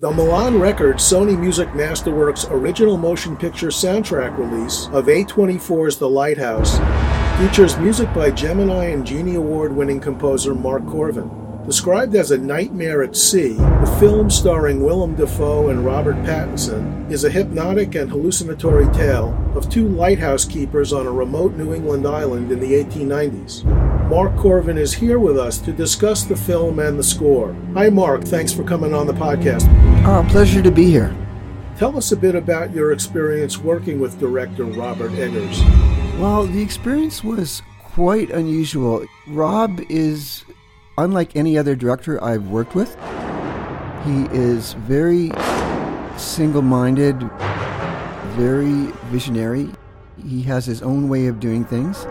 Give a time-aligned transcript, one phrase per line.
[0.00, 6.78] The Milan Records Sony Music Masterworks original motion picture soundtrack release of A24's The Lighthouse
[7.38, 11.49] features music by Gemini and Genie Award winning composer Mark Korven.
[11.70, 17.22] Described as a nightmare at sea, the film starring Willem Dafoe and Robert Pattinson is
[17.22, 22.50] a hypnotic and hallucinatory tale of two lighthouse keepers on a remote New England island
[22.50, 23.62] in the 1890s.
[24.10, 27.54] Mark Korven is here with us to discuss the film and the score.
[27.74, 28.24] Hi, Mark.
[28.24, 29.68] Thanks for coming on the podcast.
[30.04, 31.16] Oh, pleasure to be here.
[31.78, 35.60] Tell us a bit about your experience working with director Robert Eggers.
[36.18, 39.06] Well, the experience was quite unusual.
[39.28, 40.44] Rob is
[41.04, 42.94] unlike any other director I've worked with.
[44.04, 45.30] He is very
[46.16, 47.18] single minded,
[48.36, 49.70] very visionary.
[50.22, 52.06] He has his own way of doing things.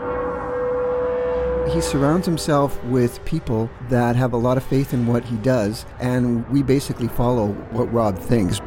[1.73, 5.85] He surrounds himself with people that have a lot of faith in what he does,
[5.99, 8.59] and we basically follow what Rob thinks.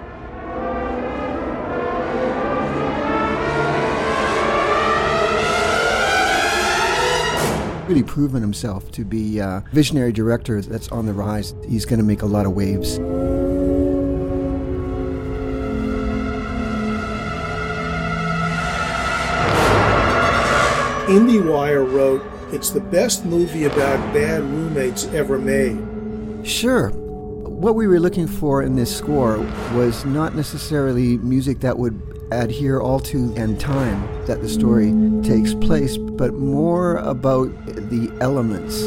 [7.92, 11.54] Really proven himself to be a visionary director that's on the rise.
[11.68, 12.98] He's going to make a lot of waves.
[21.06, 25.76] IndieWire wrote, It's the best movie about bad roommates ever made.
[26.46, 26.88] Sure.
[26.88, 29.36] What we were looking for in this score
[29.74, 35.54] was not necessarily music that would adhere all to and time that the story takes
[35.54, 38.86] place, but more about the elements.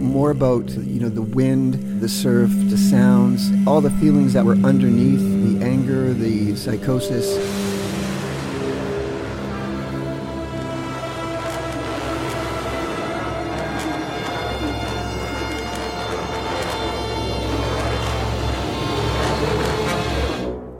[0.00, 4.56] More about you know the wind, the surf, the sounds, all the feelings that were
[4.56, 7.75] underneath the anger, the psychosis.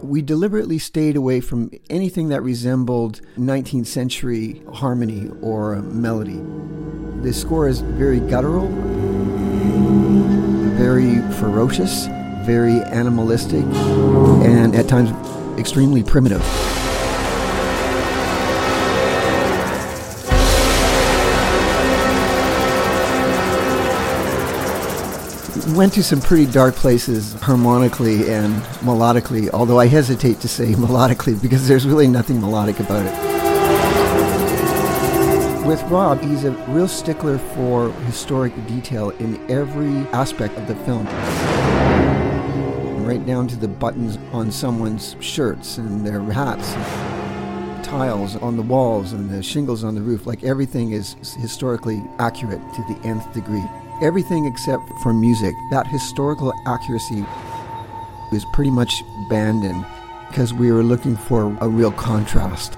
[0.06, 6.41] We deliberately stayed away from anything that resembled 19th century harmony or melody.
[7.22, 8.69] The score is very guttural,
[10.76, 12.06] very ferocious,
[12.47, 15.10] very animalistic, and at times
[15.58, 16.42] extremely primitive.
[25.76, 31.41] Went to some pretty dark places harmonically and melodically, although I hesitate to say melodically
[31.41, 33.12] because there's really nothing melodic about it.
[35.66, 41.04] With Rob, he's a real stickler for historic detail in every aspect of the film.
[43.04, 46.72] Right down to the buttons on someone's shirts and their hats,
[47.87, 50.26] tiles on the walls and the shingles on the roof.
[50.26, 53.64] Like everything is historically accurate to the nth degree
[54.02, 55.56] everything except for music.
[55.70, 57.24] That historical accuracy
[58.30, 59.86] was pretty much abandoned
[60.28, 62.76] because we were looking for a real contrast.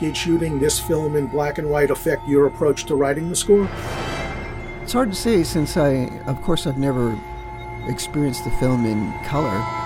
[0.00, 3.68] Did shooting this film in black and white affect your approach to writing the score?
[4.82, 7.18] It's hard to say since I, of course, I've never
[7.86, 9.85] experienced the film in color.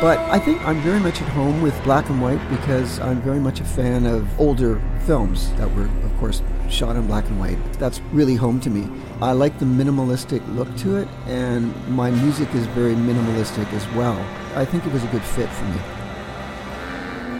[0.00, 3.40] But I think I'm very much at home with black and white because I'm very
[3.40, 7.58] much a fan of older films that were, of course, shot in black and white.
[7.80, 8.88] That's really home to me.
[9.20, 14.16] I like the minimalistic look to it, and my music is very minimalistic as well.
[14.54, 15.80] I think it was a good fit for me.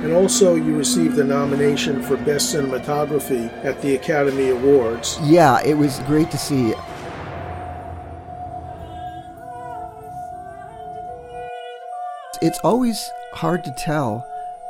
[0.03, 5.19] And also, you received a nomination for Best Cinematography at the Academy Awards.
[5.23, 6.75] Yeah, it was great to see.
[12.41, 14.25] It's always hard to tell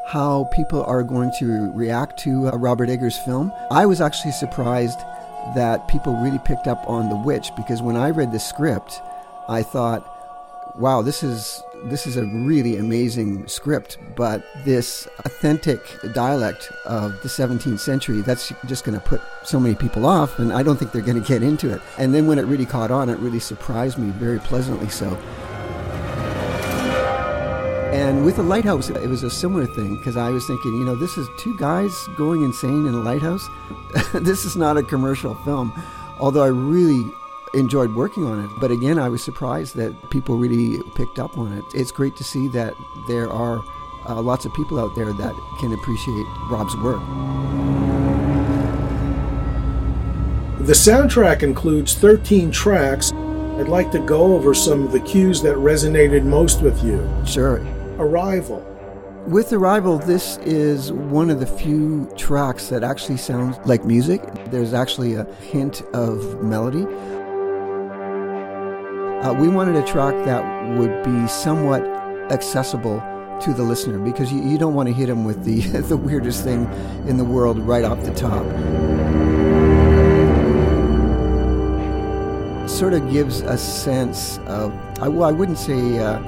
[0.06, 3.52] how people are going to react to a Robert Eggers film.
[3.70, 4.98] I was actually surprised
[5.54, 9.02] that people really picked up on The Witch because when I read the script,
[9.50, 10.02] I thought,
[10.78, 15.80] wow, this is this is a really amazing script, but this authentic
[16.14, 20.52] dialect of the 17th century, that's just going to put so many people off, and
[20.52, 21.80] I don't think they're going to get into it.
[21.98, 25.16] And then when it really caught on, it really surprised me very pleasantly so.
[27.92, 30.94] And with the lighthouse, it was a similar thing because I was thinking, you know,
[30.94, 33.48] this is two guys going insane in a lighthouse.
[34.14, 35.72] this is not a commercial film,
[36.20, 37.10] although I really
[37.54, 38.50] enjoyed working on it.
[38.60, 41.64] But again, I was surprised that people really picked up on it.
[41.74, 42.74] It's great to see that
[43.08, 43.62] there are
[44.06, 47.00] uh, lots of people out there that can appreciate Rob's work.
[50.66, 53.12] The soundtrack includes 13 tracks.
[53.12, 57.08] I'd like to go over some of the cues that resonated most with you.
[57.24, 57.66] Sure.
[57.98, 58.60] Arrival,
[59.26, 64.22] With Arrival, this is one of the few tracks that actually sounds like music.
[64.52, 66.84] There's actually a hint of melody.
[69.24, 71.82] Uh, we wanted a track that would be somewhat
[72.30, 73.00] accessible
[73.40, 76.44] to the listener because you, you don't want to hit them with the, the weirdest
[76.44, 76.66] thing
[77.08, 78.44] in the world right off the top.
[82.68, 86.20] Sort of gives a sense of, I, well, I wouldn't say uh,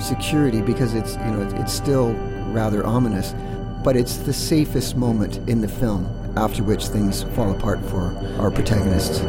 [0.00, 2.12] security because it's, you know, it's still
[2.52, 3.34] rather ominous,
[3.84, 6.06] but it's the safest moment in the film,
[6.36, 9.20] after which things fall apart for our protagonists.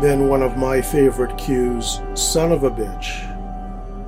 [0.00, 3.30] Then one of my favorite cues, Son of a Bitch.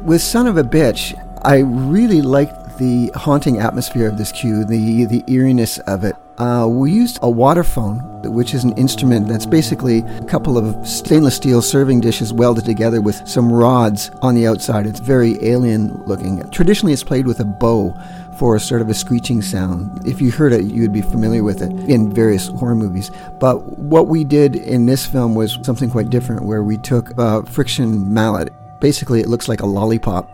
[0.02, 5.04] With Son of a Bitch, I really liked the haunting atmosphere of this cue, the,
[5.06, 6.16] the eeriness of it.
[6.38, 11.36] Uh, we used a waterphone, which is an instrument that's basically a couple of stainless
[11.36, 14.86] steel serving dishes welded together with some rods on the outside.
[14.86, 16.48] It's very alien looking.
[16.50, 17.94] Traditionally, it's played with a bow
[18.38, 20.06] for sort of a screeching sound.
[20.06, 23.10] If you heard it, you'd be familiar with it in various horror movies.
[23.38, 27.46] But what we did in this film was something quite different, where we took a
[27.46, 28.52] friction mallet.
[28.78, 30.28] Basically, it looks like a lollipop,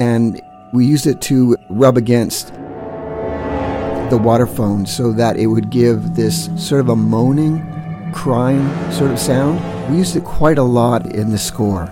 [0.00, 0.40] and
[0.74, 6.50] we used it to rub against the water waterphone so that it would give this
[6.56, 7.62] sort of a moaning,
[8.12, 9.60] crying sort of sound.
[9.88, 11.86] We used it quite a lot in the score.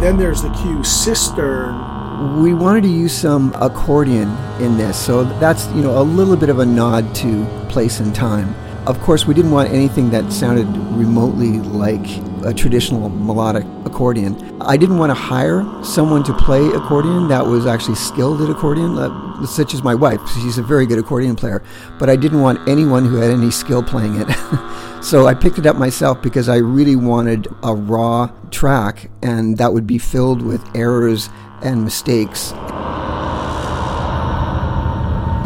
[0.00, 2.40] Then there's the cue Cistern.
[2.40, 4.28] We wanted to use some accordion
[4.60, 8.14] in this, so that's you know a little bit of a nod to place and
[8.14, 8.54] time.
[8.86, 12.06] Of course, we didn't want anything that sounded remotely like
[12.44, 14.60] a traditional melodic accordion.
[14.60, 18.98] I didn't want to hire someone to play accordion that was actually skilled at accordion,
[18.98, 20.20] uh, such as my wife.
[20.34, 21.62] She's a very good accordion player,
[21.98, 24.28] but I didn't want anyone who had any skill playing it.
[25.02, 29.72] so I picked it up myself because I really wanted a raw track, and that
[29.72, 31.30] would be filled with errors
[31.62, 32.52] and mistakes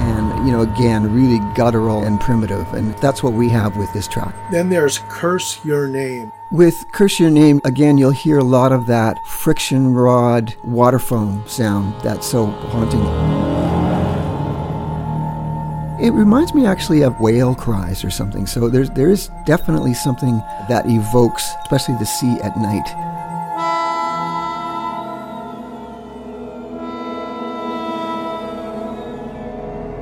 [0.00, 2.66] And you know, again, really guttural and primitive.
[2.72, 4.34] And that's what we have with this track.
[4.50, 6.32] Then there's Curse Your Name.
[6.50, 11.94] With Curse Your Name, again, you'll hear a lot of that friction rod waterphone sound
[12.00, 13.04] that's so haunting.
[16.02, 18.46] It reminds me actually of whale cries or something.
[18.46, 20.38] So there's there is definitely something
[20.70, 22.88] that evokes, especially the sea at night.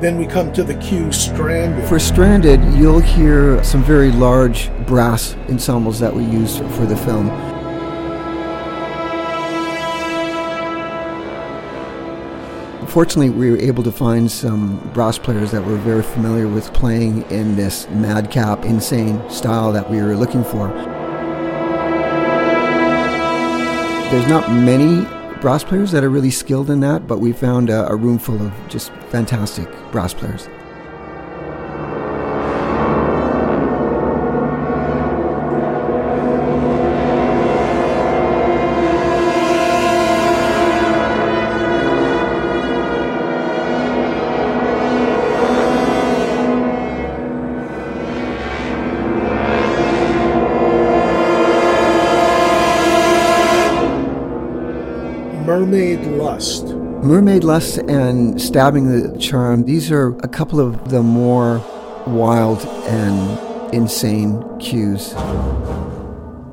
[0.07, 1.89] Then we come to the cue Stranded.
[1.89, 7.27] For Stranded, you'll hear some very large brass ensembles that we used for the film.
[12.87, 17.29] Fortunately, we were able to find some brass players that were very familiar with playing
[17.33, 20.69] in this madcap, insane style that we were looking for.
[24.13, 25.05] There's not many
[25.47, 28.43] brass players that are really skilled in that, but we found a, a room full
[28.45, 30.49] of just fantastic brass players.
[55.57, 56.67] Mermaid Lust.
[56.67, 61.65] Mermaid Lust and Stabbing the Charm, these are a couple of the more
[62.07, 65.15] wild and insane cues.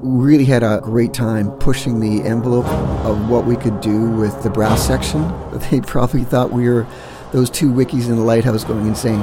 [0.02, 2.66] We really had a great time pushing the envelope
[3.04, 5.22] of what we could do with the brass section.
[5.70, 6.88] They probably thought we were
[7.34, 9.20] those two wickies in the lighthouse going insane.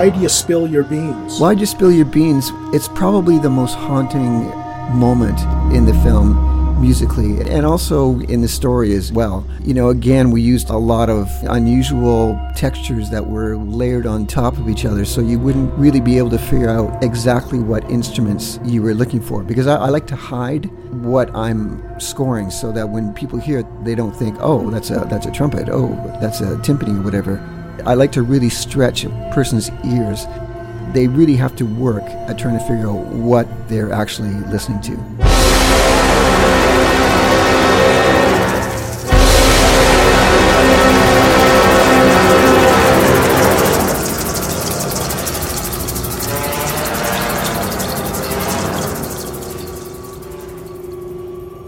[0.00, 1.38] Why do you spill your beans?
[1.38, 2.52] Why do you spill your beans?
[2.72, 4.48] It's probably the most haunting
[4.98, 5.38] moment
[5.76, 9.46] in the film musically and also in the story as well.
[9.62, 14.56] You know, again, we used a lot of unusual textures that were layered on top
[14.56, 18.58] of each other, so you wouldn't really be able to figure out exactly what instruments
[18.64, 19.42] you were looking for.
[19.42, 20.64] Because I, I like to hide
[21.04, 25.06] what I'm scoring so that when people hear it, they don't think, oh, that's a,
[25.10, 25.92] that's a trumpet, oh,
[26.22, 27.59] that's a timpani or whatever.
[27.86, 30.26] I like to really stretch a person's ears.
[30.92, 34.96] They really have to work at trying to figure out what they're actually listening to.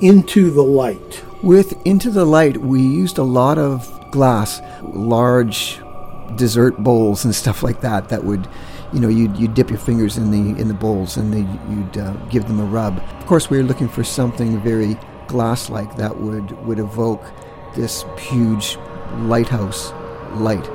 [0.03, 1.25] Into the Light.
[1.45, 5.81] With Into the Light, we used a lot of glass, large
[6.37, 8.09] dessert bowls and stuff like that.
[8.09, 8.49] That would,
[8.93, 11.99] you know, you'd, you'd dip your fingers in the in the bowls and they, you'd
[11.99, 12.99] uh, give them a rub.
[12.99, 14.97] Of course, we were looking for something very
[15.29, 17.25] glass-like that would would evoke
[17.75, 18.77] this huge
[19.21, 19.93] lighthouse
[20.35, 20.69] light.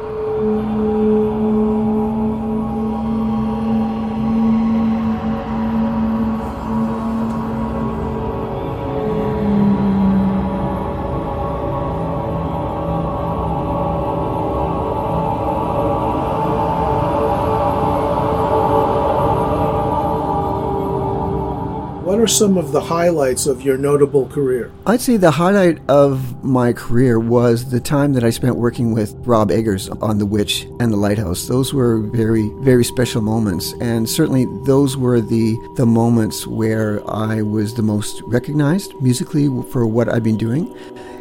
[22.08, 24.72] What are some of the highlights of your notable career?
[24.86, 29.14] I'd say the highlight of my career was the time that I spent working with
[29.28, 31.48] Rob Eggers on The Witch and The Lighthouse.
[31.48, 37.42] Those were very, very special moments, and certainly those were the the moments where I
[37.42, 40.74] was the most recognized musically for what I've been doing,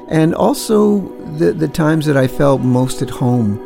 [0.07, 1.01] and also
[1.37, 3.59] the the times that I felt most at home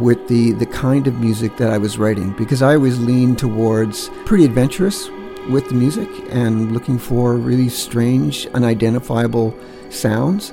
[0.00, 4.10] with the the kind of music that I was writing because I always leaned towards
[4.26, 5.10] pretty adventurous
[5.48, 9.56] with the music and looking for really strange, unidentifiable
[9.90, 10.52] sounds,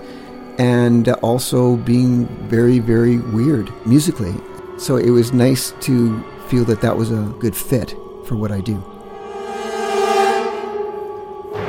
[0.58, 4.34] and also being very, very weird musically.
[4.78, 7.92] So it was nice to feel that that was a good fit
[8.26, 8.84] for what I do.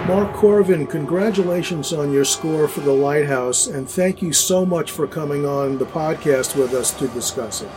[0.07, 5.09] Mark Korven, congratulations on your score for The Lighthouse, and thank you so much for
[5.09, 7.69] coming on the podcast with us to discuss it.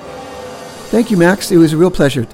[0.92, 1.52] Thank you, Max.
[1.52, 2.28] It was a real pleasure.